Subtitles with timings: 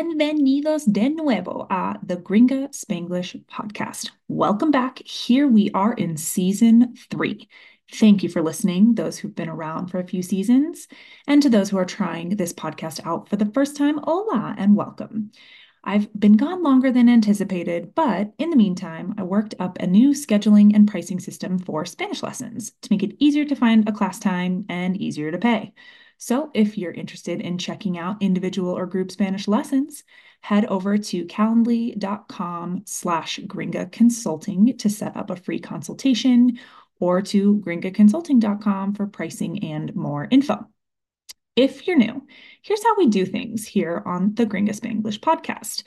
[0.00, 4.10] bienvenidos de nuevo a the Gringa Spanglish podcast.
[4.28, 5.06] Welcome back.
[5.06, 7.50] Here we are in season three.
[7.92, 10.88] Thank you for listening, those who've been around for a few seasons,
[11.26, 14.74] and to those who are trying this podcast out for the first time, hola and
[14.74, 15.32] welcome.
[15.84, 20.12] I've been gone longer than anticipated, but in the meantime, I worked up a new
[20.12, 24.18] scheduling and pricing system for Spanish lessons to make it easier to find a class
[24.18, 25.74] time and easier to pay.
[26.22, 30.04] So if you're interested in checking out individual or group Spanish lessons,
[30.42, 36.58] head over to calendly.com slash gringa consulting to set up a free consultation
[36.98, 40.68] or to gringaconsulting.com for pricing and more info.
[41.56, 42.26] If you're new,
[42.60, 45.84] here's how we do things here on the Gringa Spanglish podcast.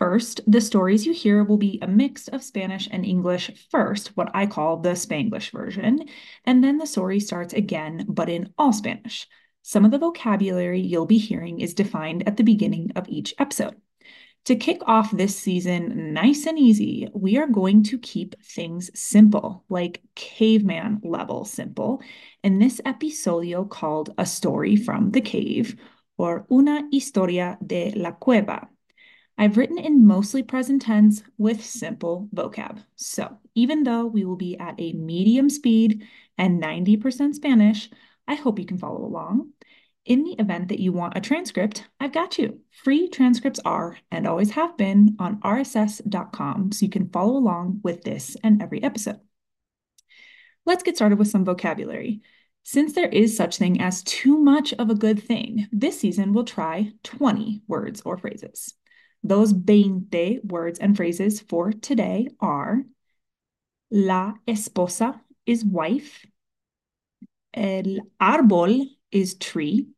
[0.00, 4.32] First, the stories you hear will be a mix of Spanish and English first, what
[4.34, 6.04] I call the Spanglish version,
[6.44, 9.28] and then the story starts again, but in all Spanish.
[9.68, 13.76] Some of the vocabulary you'll be hearing is defined at the beginning of each episode.
[14.46, 19.66] To kick off this season nice and easy, we are going to keep things simple,
[19.68, 22.00] like caveman level simple,
[22.42, 25.76] in this episodio called A Story from the Cave
[26.16, 28.70] or Una Historia de la Cueva.
[29.36, 32.82] I've written in mostly present tense with simple vocab.
[32.96, 36.06] So even though we will be at a medium speed
[36.38, 37.90] and 90% Spanish,
[38.28, 39.50] I hope you can follow along.
[40.04, 42.60] In the event that you want a transcript, I've got you.
[42.70, 48.04] Free transcripts are and always have been on rss.com, so you can follow along with
[48.04, 49.20] this and every episode.
[50.64, 52.20] Let's get started with some vocabulary.
[52.62, 56.44] Since there is such thing as too much of a good thing, this season we'll
[56.44, 58.74] try 20 words or phrases.
[59.22, 62.84] Those 20 words and phrases for today are
[63.90, 66.26] La esposa is wife.
[67.52, 69.88] El árbol is tree.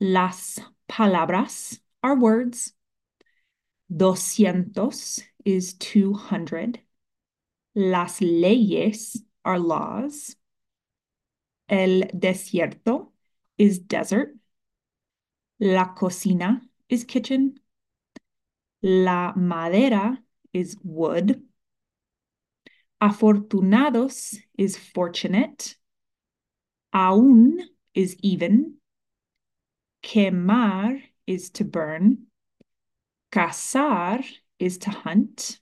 [0.00, 2.72] Las palabras are words.
[3.94, 6.80] Doscientos is 200.
[7.74, 10.36] Las leyes are laws.
[11.68, 13.12] El desierto
[13.58, 14.36] is desert.
[15.60, 17.60] La cocina is kitchen.
[18.82, 20.18] La madera
[20.52, 21.42] is wood.
[23.00, 25.76] Afortunados is fortunate.
[26.94, 27.58] Aún
[27.94, 28.74] is even.
[30.02, 32.26] Quemar is to burn.
[33.30, 34.24] Cazar
[34.58, 35.58] is to hunt.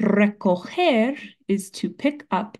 [0.00, 2.58] Recoger is to pick up.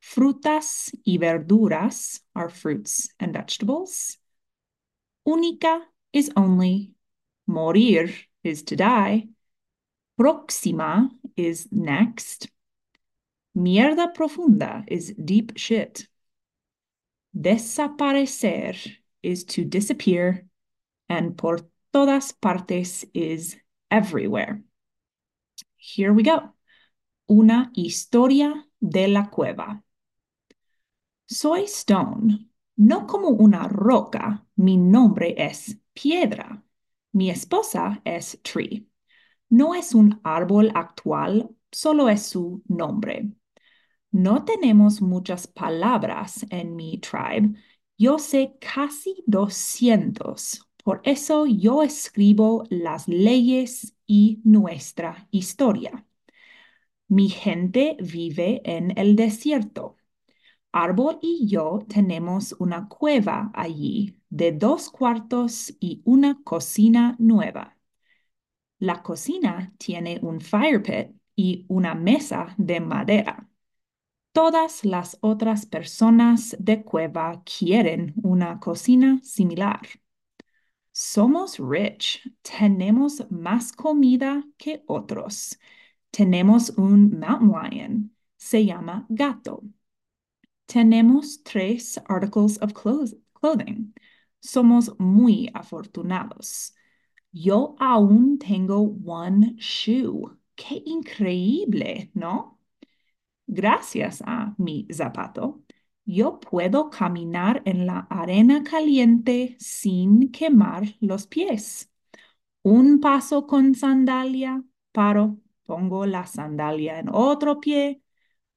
[0.00, 4.18] Frutas y verduras are fruits and vegetables.
[5.26, 5.80] Única
[6.12, 6.92] is only.
[7.48, 8.12] Morir
[8.42, 9.28] is to die.
[10.18, 12.48] Próxima is next.
[13.56, 16.08] Mierda profunda is deep shit.
[17.38, 18.76] Desaparecer
[19.22, 20.46] is to disappear,
[21.08, 21.58] and por
[21.92, 23.56] todas partes is
[23.90, 24.62] everywhere.
[25.76, 26.54] Here we go.
[27.28, 29.82] Una historia de la cueva.
[31.28, 32.48] Soy Stone,
[32.78, 36.62] no como una roca, mi nombre es Piedra.
[37.12, 38.86] Mi esposa es Tree.
[39.50, 43.30] No es un árbol actual, solo es su nombre.
[44.16, 47.54] No tenemos muchas palabras en mi tribe,
[47.98, 50.66] yo sé casi 200.
[50.82, 56.06] Por eso yo escribo las leyes y nuestra historia.
[57.08, 59.96] Mi gente vive en el desierto.
[60.72, 67.78] Árbol y yo tenemos una cueva allí de dos cuartos y una cocina nueva.
[68.78, 73.45] La cocina tiene un fire pit y una mesa de madera.
[74.36, 79.80] Todas las otras personas de Cueva quieren una cocina similar.
[80.92, 85.58] Somos rich, tenemos más comida que otros.
[86.10, 89.62] Tenemos un mountain lion, se llama gato.
[90.66, 93.94] Tenemos tres articles of clothing.
[94.40, 96.74] Somos muy afortunados.
[97.32, 100.36] Yo aún tengo one shoe.
[100.54, 102.55] Qué increíble, ¿no?
[103.46, 105.62] Gracias a mi zapato,
[106.04, 111.90] yo puedo caminar en la arena caliente sin quemar los pies.
[112.62, 114.62] Un paso con sandalia,
[114.92, 118.02] paro, pongo la sandalia en otro pie,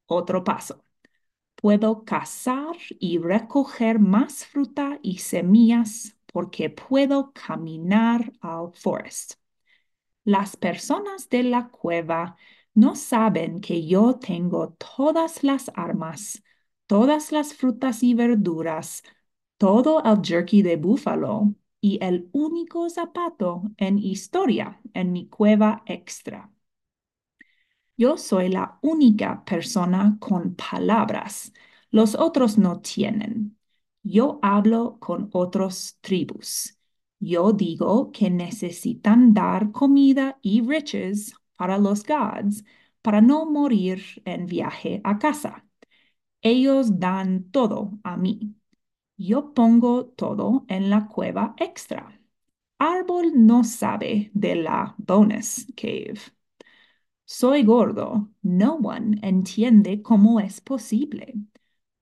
[0.07, 0.86] otro paso.
[1.56, 9.36] Puedo cazar y recoger más fruta y semillas porque puedo caminar al forest.
[10.24, 12.38] Las personas de la cueva
[12.79, 16.43] no saben que yo tengo todas las armas,
[16.87, 19.03] todas las frutas y verduras,
[19.57, 26.51] todo el jerky de búfalo, y el único zapato en historia en mi cueva extra.
[27.97, 31.53] Yo soy la única persona con palabras.
[31.91, 33.57] Los otros no tienen.
[34.03, 36.77] Yo hablo con otros tribus.
[37.19, 42.63] Yo digo que necesitan dar comida y riches para los gods
[43.01, 45.65] para no morir en viaje a casa.
[46.41, 48.56] Ellos dan todo a mí.
[49.17, 52.21] Yo pongo todo en la cueva extra.
[52.79, 56.19] Árbol no sabe de la bonus cave.
[57.25, 58.29] Soy gordo.
[58.41, 61.35] No one entiende cómo es posible.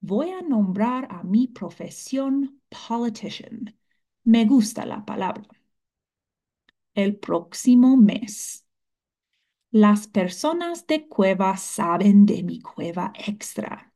[0.01, 3.75] Voy a nombrar a mi profesión politician.
[4.23, 5.43] Me gusta la palabra.
[6.95, 8.66] El próximo mes.
[9.71, 13.93] Las personas de cueva saben de mi cueva extra.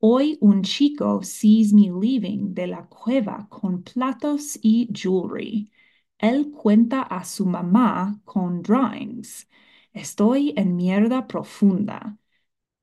[0.00, 5.72] Hoy un chico sees me leaving de la cueva con platos y jewelry.
[6.18, 9.48] Él cuenta a su mamá con drawings.
[9.94, 12.18] Estoy en mierda profunda.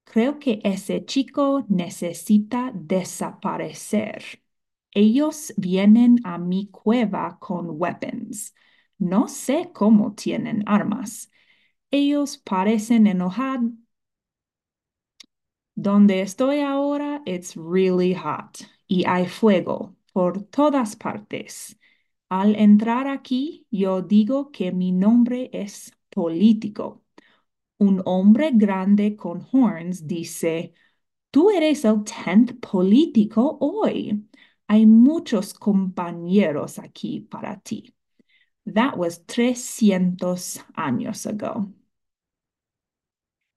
[0.05, 4.23] Creo que ese chico necesita desaparecer.
[4.91, 8.53] Ellos vienen a mi cueva con weapons.
[8.99, 11.31] No sé cómo tienen armas.
[11.93, 13.71] Ellos parecen enojados
[15.75, 21.77] donde estoy ahora, it's really hot y hay fuego por todas partes.
[22.29, 27.03] Al entrar aquí, yo digo que mi nombre es político.
[27.79, 30.73] Un hombre grande con horns dice,
[31.31, 34.27] tú eres el tenth político hoy.
[34.67, 37.95] Hay muchos compañeros aquí para ti.
[38.73, 41.73] That was 300 años ago.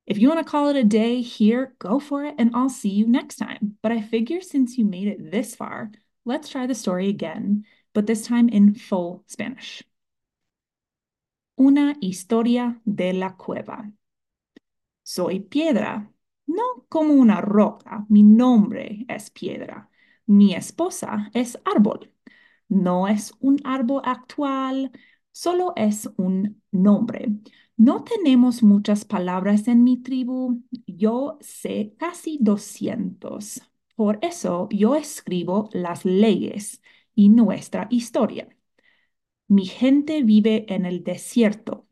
[0.06, 2.91] If you want to call it a day here, go for it, and I'll see
[2.91, 3.76] you next time.
[3.82, 5.91] But I figure since you made it this far,
[6.25, 9.82] let's try the story again, but this time in full Spanish.
[11.58, 13.91] Una historia de la cueva.
[15.03, 16.09] Soy piedra,
[16.47, 18.05] no como una roca.
[18.09, 19.88] Mi nombre es piedra.
[20.29, 22.09] Mi esposa es árbol.
[22.69, 24.91] No es un árbol actual,
[25.37, 27.29] solo es un nombre.
[27.77, 30.62] No tenemos muchas palabras en mi tribu.
[30.87, 33.61] Yo sé casi 200.
[33.97, 36.81] Por eso yo escribo las leyes
[37.15, 38.49] y nuestra historia.
[39.49, 41.87] Mi gente vive en el desierto.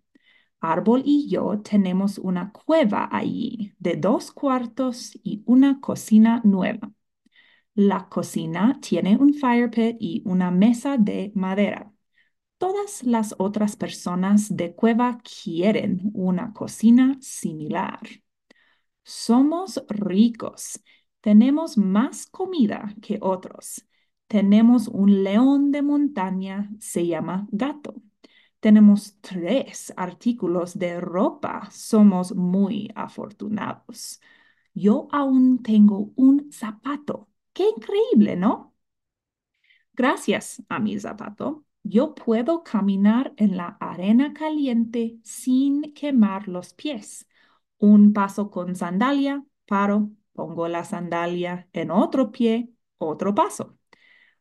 [0.61, 6.93] Árbol y yo tenemos una cueva allí de dos cuartos y una cocina nueva.
[7.75, 11.94] La cocina tiene un fire pit y una mesa de madera.
[12.59, 18.01] Todas las otras personas de cueva quieren una cocina similar.
[19.03, 20.81] Somos ricos.
[21.21, 23.87] Tenemos más comida que otros.
[24.27, 28.03] Tenemos un león de montaña, se llama gato.
[28.61, 31.69] Tenemos tres artículos de ropa.
[31.71, 34.21] Somos muy afortunados.
[34.75, 37.29] Yo aún tengo un zapato.
[37.53, 38.75] Qué increíble, ¿no?
[39.93, 47.29] Gracias a mi zapato, yo puedo caminar en la arena caliente sin quemar los pies.
[47.79, 53.79] Un paso con sandalia, paro, pongo la sandalia en otro pie, otro paso.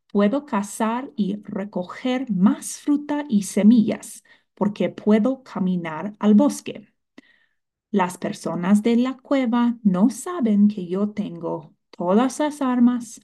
[0.07, 4.23] Puedo cazar y recoger más fruta y semillas
[4.55, 6.93] porque puedo caminar al bosque.
[7.91, 13.21] Las personas de la cueva no saben que yo tengo todas las armas,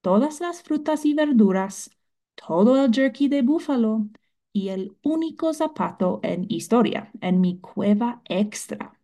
[0.00, 1.90] todas las frutas y verduras,
[2.34, 4.08] todo el jerky de búfalo
[4.52, 8.98] y el único zapato en historia, en mi cueva extra.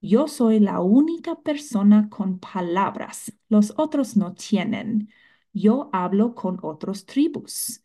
[0.00, 3.32] Yo soy la única persona con palabras.
[3.48, 5.10] Los otros no tienen.
[5.52, 7.84] Yo hablo con otros tribus.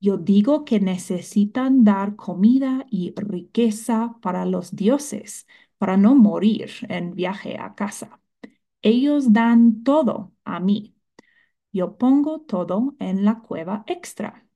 [0.00, 5.46] Yo digo que necesitan dar comida y riqueza para los dioses,
[5.78, 8.20] para no morir en viaje a casa.
[8.82, 10.93] Ellos dan todo a mí.
[11.74, 14.46] Yo pongo todo en la cueva extra.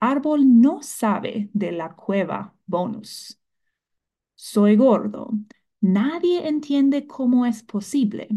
[0.00, 3.40] Árbol no sabe de la cueva bonus.
[4.34, 5.30] Soy gordo.
[5.80, 8.28] Nadie entiende cómo es posible.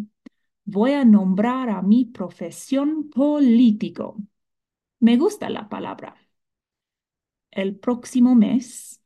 [0.66, 4.18] Voy a nombrar a mi profesión político.
[5.00, 6.16] Me gusta la palabra.
[7.52, 9.02] El próximo mes,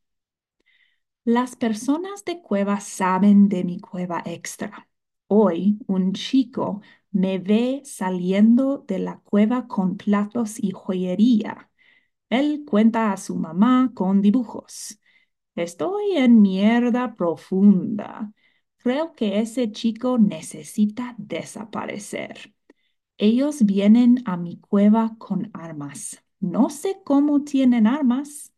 [1.26, 4.90] las personas de cueva saben de mi cueva extra.
[5.28, 11.70] Hoy un chico me ve saliendo de la cueva con platos y joyería.
[12.30, 15.00] Él cuenta a su mamá con dibujos.
[15.56, 18.32] Estoy en mierda profunda.
[18.78, 22.54] Creo que ese chico necesita desaparecer.
[23.18, 26.24] Ellos vienen a mi cueva con armas.
[26.40, 28.54] No sé cómo tienen armas.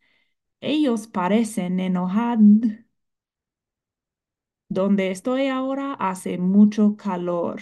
[0.61, 2.39] Ellos parecen enojados.
[4.67, 7.61] Donde estoy ahora hace mucho calor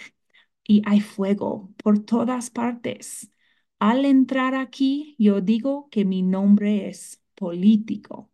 [0.67, 3.31] y hay fuego por todas partes.
[3.79, 8.31] Al entrar aquí, yo digo que mi nombre es político.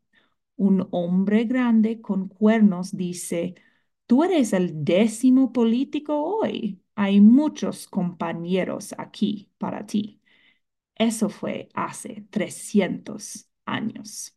[0.58, 3.56] Un hombre grande con cuernos dice,
[4.08, 6.82] tú eres el décimo político hoy.
[6.96, 10.22] Hay muchos compañeros aquí para ti.
[10.96, 14.36] Eso fue hace 300 años.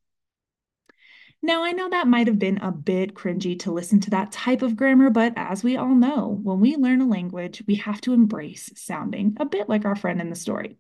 [1.47, 4.63] Now, I know that might have been a bit cringy to listen to that type
[4.63, 8.13] of grammar, but as we all know, when we learn a language, we have to
[8.13, 10.77] embrace sounding a bit like our friend in the story.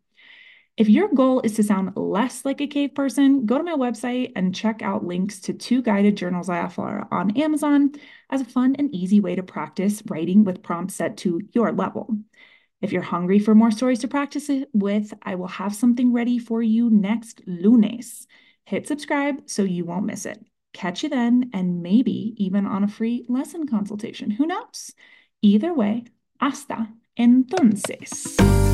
[0.76, 4.32] If your goal is to sound less like a cave person, go to my website
[4.34, 7.92] and check out links to two guided journals I offer on Amazon
[8.28, 12.12] as a fun and easy way to practice writing with prompts set to your level.
[12.82, 16.40] If you're hungry for more stories to practice it with, I will have something ready
[16.40, 18.26] for you next lunes.
[18.64, 20.44] Hit subscribe so you won't miss it.
[20.76, 24.30] Catch you then, and maybe even on a free lesson consultation.
[24.30, 24.92] Who knows?
[25.40, 26.04] Either way,
[26.38, 28.65] hasta entonces.